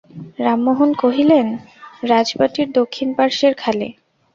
[0.39, 1.47] রামমোহন কহিলেন,
[2.03, 3.87] রাজবাটীর দক্ষিণ পার্শ্বের খালে।